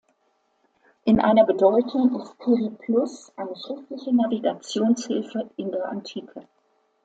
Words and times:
In 1.05 1.19
einer 1.19 1.45
Bedeutung 1.45 2.19
ist 2.19 2.39
Periplus 2.39 3.31
eine 3.37 3.55
schriftliche 3.55 4.11
Navigationshilfe 4.11 5.51
in 5.57 5.71
der 5.71 5.89
Antike. 5.89 6.47